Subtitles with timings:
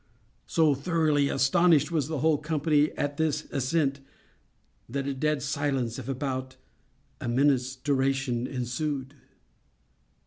[0.47, 3.99] So thoroughly astonished was the whole company at this ascent,
[4.89, 6.55] that a dead silence, of about
[7.19, 9.13] a minute's duration, ensued.